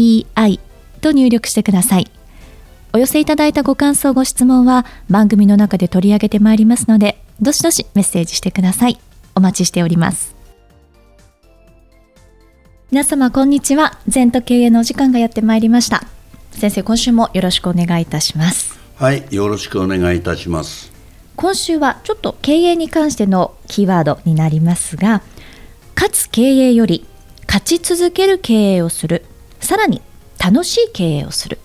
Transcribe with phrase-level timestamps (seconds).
[0.00, 0.60] ZENTOKEIEI
[1.00, 2.10] と入力してください。
[2.92, 8.98] お寄せいただいたご感想、ご質問は番組の中で取り上げてまいりますので、どしどしメッセージしてください。
[9.34, 10.34] お待ちしております。
[12.90, 13.98] 皆様、こんにちは。
[14.08, 16.02] 全と経営のお時間がやってまいりました。
[16.50, 18.80] 先生、今週もよろしくお願いいたします。
[18.96, 20.90] はい、よろしくお願いいたします。
[21.36, 25.22] 今週はちょっと経営に関してのキーワードになりますが、
[25.94, 27.06] 勝つ経営より
[27.46, 29.24] 勝ち続ける経営をする
[29.70, 30.02] さらに
[30.36, 31.60] 楽しい経営をする。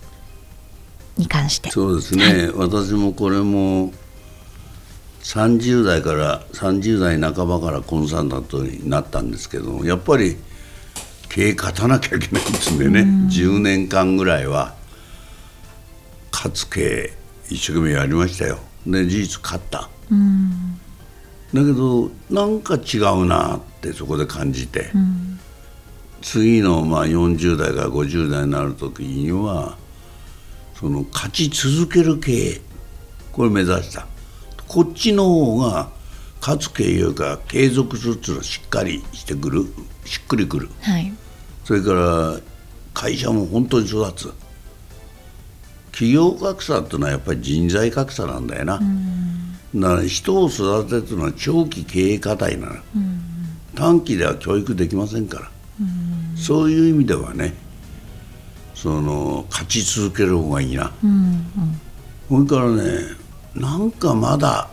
[1.18, 1.72] に関して。
[1.72, 3.92] そうですね、はい、私もこれも
[5.24, 10.38] 30代から30代半ばからコンサルタントになったんですけどやっぱり
[11.30, 14.76] 経営勝たなきゃいけないんですんでね、うん、10年間ぐらいは
[16.32, 17.14] 勝つ経営
[17.50, 18.60] 一生懸命やりましたよ。
[18.86, 20.80] で事実勝った、うん。
[21.52, 25.25] だけどなんか違うなってそこで感じて、うん、
[26.22, 29.78] 次のまあ40代から50代になる時には
[30.80, 32.62] その勝ち続ける経営
[33.32, 34.08] これ目指した。
[34.68, 35.90] こっちの方が
[36.42, 39.66] 勝つ経営か継続するっていうのはしっかりしてくる
[40.06, 41.12] しっくりくる、はい、
[41.64, 42.40] それから
[42.94, 44.34] 会社も本当に育つ。
[45.92, 49.82] 企業格差っていうのはやっぱり人材格差なんだよな、うん。
[49.82, 53.22] だから人を育てるのは長期経営課題なの、うん、
[53.76, 55.55] 短期では教育できませんから、うん、
[56.46, 57.56] そういう意味ではね
[58.76, 61.46] その勝ち続ける方がいいな、うん
[62.30, 62.84] うん、それからね
[63.56, 64.68] なんかまだ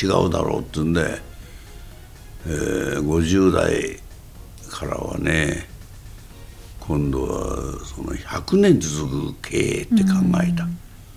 [0.00, 1.18] 違うだろうってんで、
[2.46, 3.98] えー、50代
[4.70, 5.66] からはね
[6.78, 10.10] 今度はその100年続く経営って考
[10.44, 10.64] えた。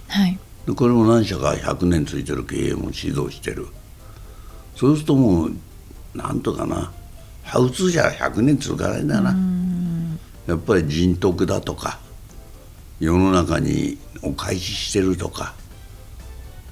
[0.08, 0.38] はい。
[0.66, 3.68] でこれも何社か100年ついてる経営も指導してる。
[4.76, 5.52] そうするともう
[6.16, 6.92] なんとかな。
[7.44, 9.36] ハウツーじゃ100年続かないんだな
[10.48, 12.00] やっぱり人徳だとか
[13.00, 15.54] 世の中にお返ししてるとか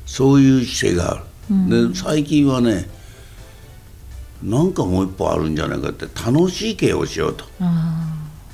[0.05, 1.23] そういう姿勢があ
[1.69, 2.89] る、で最近はね
[4.41, 7.45] なんかもう一歩あるんじゃないかって楽しい経営をしようと。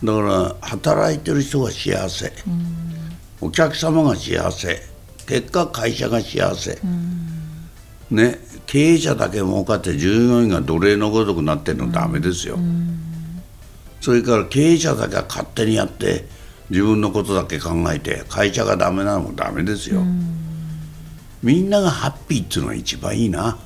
[0.03, 2.31] だから働いてる人が幸せ、
[3.41, 4.87] お客様が幸せ。
[5.27, 6.79] 結果会社が幸せ、
[8.09, 12.57] ね、経営者だけ儲かって従業員が奴隷のごとくなってるのダメですよ、
[14.01, 16.25] それから経営者だけは勝手にやって
[16.69, 20.03] 自分のことだけ考えて会社がダメなのもダメですよ、
[21.43, 23.57] みんながハッピーっていうのが一番いいな、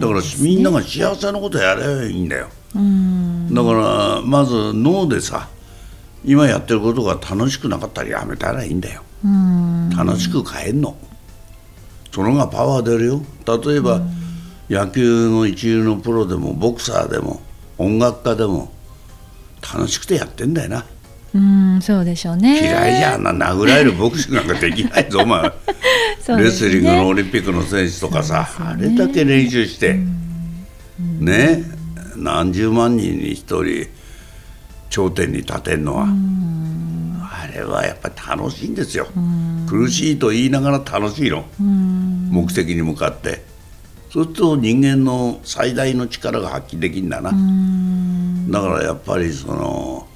[0.00, 2.48] だからみんなが幸せなことやればいいんだよ、
[3.52, 5.48] だからまず脳でさ
[6.24, 9.02] 今やってることが楽しくなかったらやめたらいいんだよ。
[9.96, 10.96] 楽しく変えんの。
[12.12, 13.22] そのがパワー出るよ。
[13.46, 14.00] 例えば
[14.68, 17.40] 野球の一流のプロでもボクサーでも
[17.78, 18.72] 音楽家でも
[19.74, 20.84] 楽しくてやってんだよな。
[21.34, 22.60] うんそうでしょうね。
[22.60, 25.42] 嫌いじゃんな殴られるボクシングなんかできないぞお前。
[26.28, 29.96] ね、レスリングのオリンピックの選手とかさ、ね、あれだけ練習して
[30.98, 31.62] ね
[32.16, 33.86] 何十万人に一人
[34.90, 36.06] 頂点に立てるのは
[37.32, 39.06] あれはやっぱり楽しいんですよ。
[39.68, 41.44] 苦しいと言いながら楽しいの。
[41.58, 43.44] 目的に向かって
[44.16, 47.32] そうすると人間の最大の力が発揮できるんだな。
[48.48, 50.08] だからやっぱりその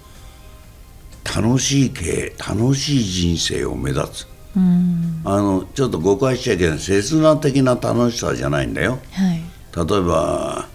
[1.22, 4.26] 楽しい経楽しい人生を目指つ。
[4.54, 9.42] あのちょっと誤解しちゃいけない刹那的な楽しさじゃないんだよ、はい、
[9.88, 10.66] 例えば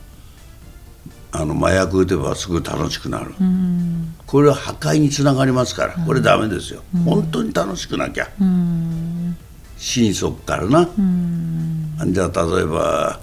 [1.33, 3.33] あの麻薬打てばすぐ楽しくなる、
[4.27, 5.93] これは破壊につながりますから。
[6.05, 8.29] これダメですよ、本当に楽しくなきゃ、
[9.77, 10.87] 心底からな、
[12.07, 13.19] じゃあ例えば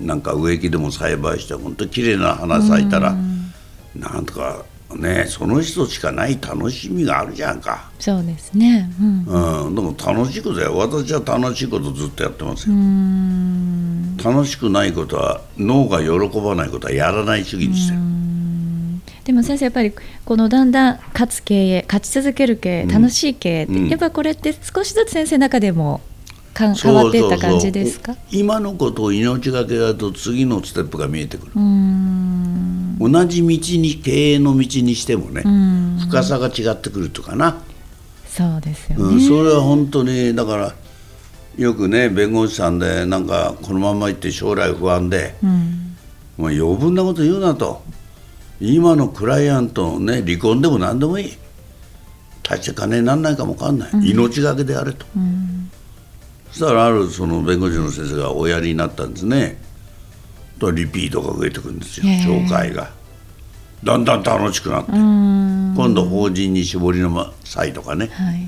[0.00, 3.16] なんか植木でも栽培して本当に綺麗な花咲いたら、
[3.94, 4.64] なんとか
[4.94, 7.90] ねその人しかない楽しみがあるじゃんか。
[7.98, 8.90] そうですね。
[9.00, 12.74] うん、うん、でも楽しいことや私は楽しいことずっとやってますよ。
[14.22, 18.00] 楽しくないことは脳が喜ばないことはやらない主義にしてる。
[19.24, 19.92] でも先生やっぱり
[20.24, 26.15] このだんだん勝つ経営勝ち続ける経営楽しい経営って、うん、やっぱこれって少しずつ先生の中でもか
[26.56, 28.16] 変わっていった感じですか？
[28.30, 31.52] 今のことを命がけやると次のステップが見えてくる。
[31.54, 35.98] 同じ道に経営の道にしてもね、うん。
[36.00, 37.62] 深さが違ってくるとかな、
[38.26, 40.74] そうですよね、うん、それは本当にだから
[41.58, 45.96] よくね弁護士さんでなんかこのまま行って将来不安で、うん。
[46.38, 47.82] もう余分なこと言うなと。
[48.58, 51.32] 今のクライアントのね離婚でも何でもいい。
[52.42, 55.04] 大して金にならないかも分かんない、命がけであれと、
[56.50, 59.60] そしたらあるその弁護士の先生がおやりになったんですね。
[60.58, 62.90] とリピートが増えてくるんですよ紹介が。
[63.84, 65.74] だんだん楽しくなって、うん。
[65.76, 68.08] 今度法人に絞りの際とかね。
[68.12, 68.46] はい。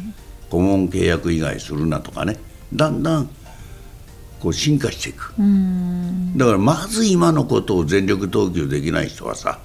[0.50, 2.38] 顧問契約以外するなとかね。
[2.72, 3.30] だんだん
[4.40, 5.34] こう進化していく。
[5.38, 6.36] うん。
[6.36, 9.58] だからまず今のことを全力投球できない人はさ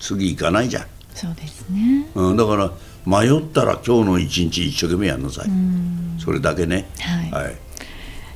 [0.00, 2.08] 次行かないじゃん、そうですね。
[2.14, 2.70] うん、だから
[3.08, 5.48] 迷ったら今日の一日一生懸命やんなさい。
[6.22, 6.86] それだけね。
[7.00, 7.44] はい。
[7.44, 7.54] はい、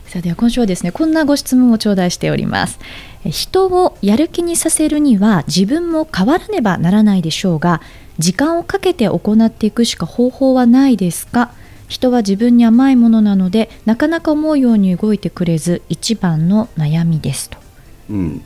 [0.07, 2.79] さあでは今週はですねこんなご質問を頂戴しております。
[3.25, 7.83] え人をやる気にさせるには自分も変わらねばならないでしょうが
[8.19, 11.53] 時間をかけて行っていくしか方法はないですか？
[11.89, 17.59] 人は自分に甘いものなのでなかなか思うように動いてくれず一番の悩みですと。
[18.09, 18.43] うん、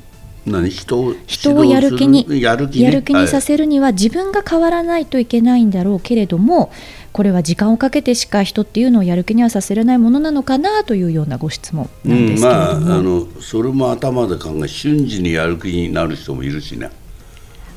[0.46, 0.70] 何？
[0.70, 3.42] 人を人をやる気にやる気,、ね、やる気にさはい。
[3.42, 6.70] せるには自分が変わらないといけないんだろうけれども
[7.12, 16.90] これは時間をかけてしか人っていうのをやる気にはさせれないものなのかなというようなご質問なんですけれども、うん、まああのそれも頭で考え瞬時にやる気になる人もいるしね。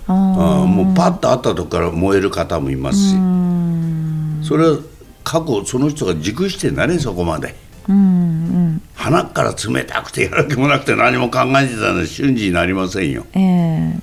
[0.08, 3.16] あああもうパッと会ったとこから燃える方もいますし。
[3.16, 4.42] ーうん。
[4.44, 4.78] それは
[5.24, 7.56] 過去その人が熟してんだねそこまで。
[7.88, 8.59] うんうん
[8.96, 13.26] 鼻から冷たくてやる気もなくて何も考えてたら瞬時になりませんよ。
[13.34, 14.00] ええ。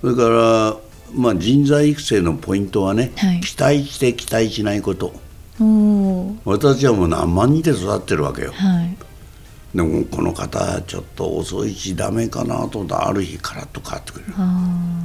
[0.00, 0.76] それから、
[1.14, 3.40] まあ、人材育成のポイントはね、はい。
[3.40, 5.12] 期待して期待しないこと。
[6.44, 8.52] 私はもう何万人で育ってるわけよ。
[8.52, 8.96] はい。
[9.74, 14.32] でもこの方ちょっと遅いしダメかなと思ったらある日カラッと変わってくれる。
[14.36, 14.98] あ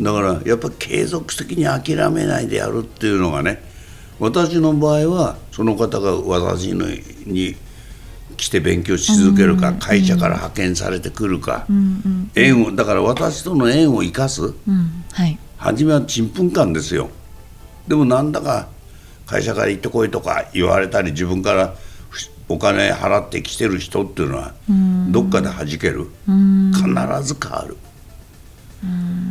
[0.00, 3.62] だからやっぱ継続的に諦めないでやるっていうのがね
[4.18, 6.86] 私の場合はその方が私の
[7.26, 7.56] に
[8.36, 11.66] 来て勉強し続けるか、会社から派遣されてくるか、
[12.34, 14.42] 縁をだから私との縁を生かす。
[14.42, 15.04] うん。
[15.12, 15.38] はい。
[15.56, 17.08] 初めはちんぷんかんですよ。
[17.88, 18.68] でもなんだか
[19.26, 21.74] 会社から行ってこいとか言われたり自分から
[22.10, 24.54] ふお金払ってきてる人っていうのは
[25.10, 26.08] どっかで弾ける。
[26.28, 26.72] うん。
[26.74, 26.84] 必
[27.22, 27.76] ず変わる。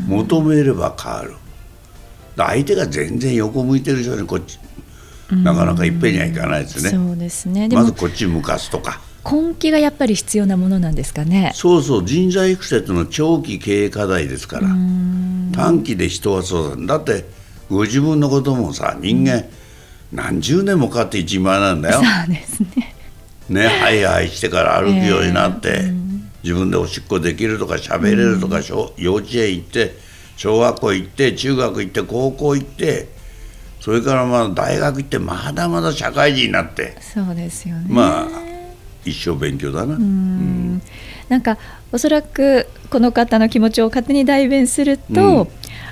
[0.08, 1.34] 求めれば変わる。
[2.38, 4.60] 相手が全然横向いてる人にこっち
[5.32, 6.90] なかなかいっぺんにはいかないですね。
[6.90, 7.68] そうですね。
[7.68, 9.02] でまずもこっち向かすとか。
[9.30, 11.52] 根気がやっぱり必要なものなんですかね。
[11.56, 12.06] そうそう。
[12.06, 14.68] 人材育成というのは長期経営課題ですから。
[15.54, 16.98] 短期で人はそうだ。
[16.98, 17.26] だって
[17.70, 19.46] ご自分のこともさ人間
[20.12, 22.02] 何十年もかかって一万なんだよ。
[22.02, 22.96] そうですね。
[23.50, 25.92] ねハイハイしてから歩くようになって、
[26.44, 29.96] 自分でおしっこできるとか喋れるとか、小幼稚園行って
[30.38, 33.10] 小学校行って中学行って高校行って
[33.86, 36.98] それからまあ大学行ってまだまだ社会人になって。
[37.00, 37.86] そうですよね。
[37.88, 38.28] まあ
[39.06, 39.94] 一生勉強だな。
[39.94, 40.82] うん。
[41.30, 41.60] なんか
[41.92, 45.48] おそらくこの方の気持ちを勝手に代弁すると、うん。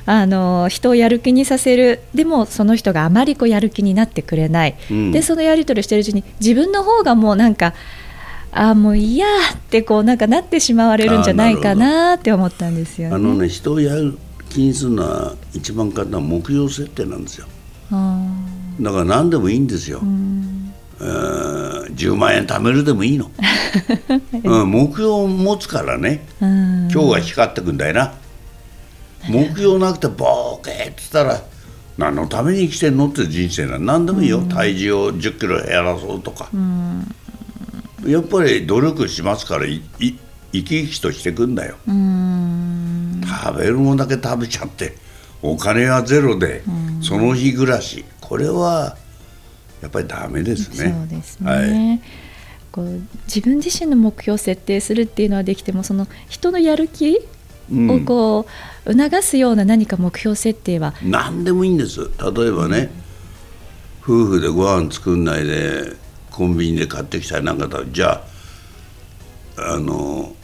[0.07, 2.01] あの人をやる気にさせる。
[2.15, 5.11] でもその人があまりこうやる気になってくれない、うん。
[5.11, 7.75] でそのやり取りしてるうちに自分の方がもうなんか
[8.51, 9.29] あーもう嫌っ
[9.69, 13.15] てこうなんかなってしまわれるんじゃないかなって思ったんですよね。
[13.15, 14.17] あのね人をやる
[14.49, 17.45] 気にするのは一番簡単な目標設定なんですよ。
[17.45, 20.73] あだから何でもいいんですよ、ーうん。
[20.99, 21.63] えー
[21.93, 23.31] 10万円貯めるでもいいの、
[24.43, 26.25] うん、目標を持つからね。
[26.41, 26.89] うん。
[26.91, 28.13] 今日は光ってくんだよな。
[29.29, 31.41] 目標なくてボーケーって言ったら
[31.97, 36.49] 何のために生きてんのって人生なの何でもいいよ、体重を1 0キロ減らそうとか、
[38.05, 40.17] やっぱり努力しますからいい
[40.51, 43.21] 生き生きとしてくんだよ、うん。
[43.25, 44.95] 食べるもんだけ食べちゃって
[45.43, 46.63] お金はゼロで、
[47.01, 48.05] その日暮らし。
[48.21, 48.97] これは
[49.81, 50.95] やっぱりダメですね。
[50.97, 52.01] そうですね、はい。
[52.71, 57.19] こう自分自身の目標を設定するっていうのはできてもその人のやる気
[57.71, 57.91] うん。
[57.91, 58.47] をこ
[58.85, 61.99] う促すような何か目標設定は、何でもいいんです。
[61.99, 62.89] 例えばね、
[64.01, 65.93] 夫婦でご飯作んないで
[66.29, 68.21] コンビニで買ってきたりなんかだじゃ
[69.57, 70.35] ああの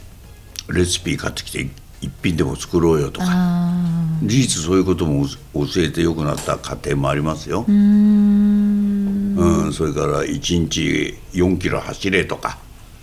[0.68, 1.68] レシピ買ってきて
[2.00, 3.26] 一品でも作ろうよとか。
[3.28, 7.64] あ事実そういうことも教えてよくなった家庭もありますよ。
[7.64, 9.36] ーう、ーん。
[9.36, 12.58] うんそれから1日4キロ走れとか。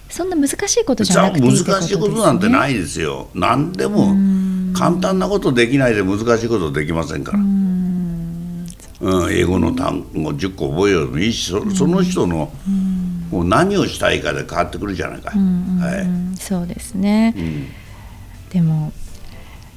[0.10, 3.30] そんな難しいことじゃさなくていいってこと難しいことなんてないいですよ。
[3.34, 4.16] 何でも
[4.74, 7.44] 簡単なことできないで難しいことできませんから、う
[9.28, 12.52] ん、英語の単語10個覚えようでもいいしそその人の
[13.32, 16.40] もう何をしたいかで変わってくるじゃないか、はい。
[16.40, 17.36] そうですね、
[18.52, 18.94] でも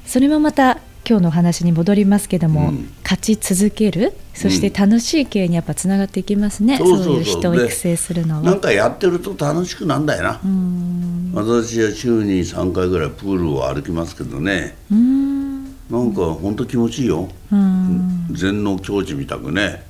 [0.05, 2.93] それもまた今日のお話に戻りますけども、うん。
[3.03, 7.13] 勝ち続けるそして楽しい経営にやっぱつながっていきますね、そうそうそう。
[7.15, 8.41] いう人を育成するのは。
[8.41, 11.31] なんかやってると楽しくなんだよな、うん。
[11.33, 14.77] 私は週に3回ぐらいプールを歩きますけどね。
[14.91, 15.63] うん。
[15.89, 18.27] なんか本当気持ちいいよ、うん。
[18.31, 19.83] 禅の境地みたくね。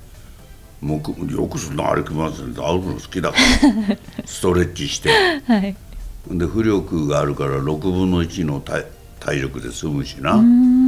[0.81, 3.97] もうくよくそんな歩きますね歩くの好きだから。
[4.25, 5.11] ストレッチして。
[5.45, 5.75] はい。
[6.27, 8.85] で浮力があるから6分の1の体
[9.19, 10.80] 体力で済むしな、うん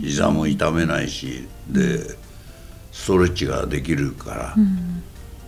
[0.00, 2.16] 膝も痛めないしで
[2.92, 4.54] ストレッチができるか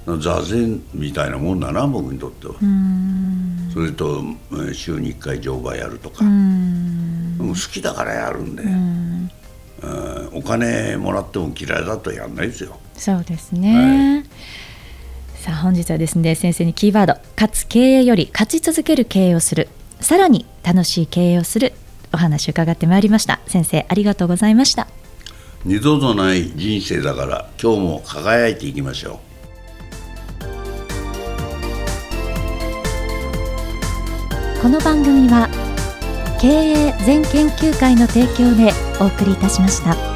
[0.07, 3.71] ら、座禅みたいなもんだな僕にとっては、うん。
[3.73, 9.31] それとえー週に1回乗馬やるとか、好きだからやるんで、うん。
[9.83, 12.79] うんお金もらっても嫌いだとやんないですよ。
[12.95, 14.25] そうですね、
[15.37, 19.69] さあ本日はですね先生にキーワード勝つ経営より勝ち続ける経営をする。
[20.01, 21.73] さらに楽しい経営をする
[22.13, 23.41] お話を伺ってまいりました。
[23.47, 24.87] 先生ありがとうございました。
[25.65, 29.19] 二度とない人生だから今日も輝いていきましょう。
[34.63, 35.49] この番組は
[36.41, 40.10] 経営全研究会の提供でお送りいたしました。